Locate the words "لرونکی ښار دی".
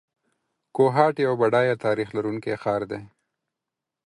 2.17-3.01